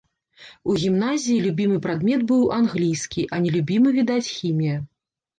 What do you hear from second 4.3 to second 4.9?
хімія.